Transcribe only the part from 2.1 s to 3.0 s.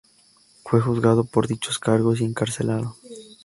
y encarcelado.